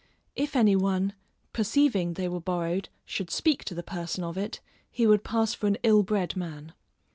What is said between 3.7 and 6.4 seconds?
the person of it, he would pass for an ill bred